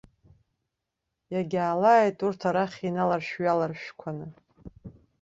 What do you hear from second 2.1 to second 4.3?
урҭ арахь иналаршә-ҩаларшәқәаны.